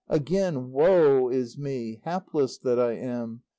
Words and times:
Again, 0.09 0.71
woe 0.71 1.29
is 1.29 1.59
me, 1.59 2.01
hapless 2.05 2.57
that 2.57 2.79
I 2.79 2.93
am! 2.93 3.43